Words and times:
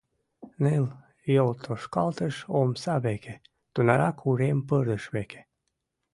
Ныл 0.63 0.85
йолтошкалтыш— 1.35 2.35
омса 2.59 2.95
веке, 3.05 3.33
тунарак— 3.73 4.17
урем 4.29 4.59
пырдыж 4.67 5.03
веке. 5.15 5.41